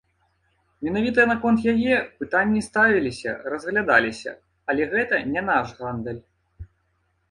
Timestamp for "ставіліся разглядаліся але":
2.69-4.93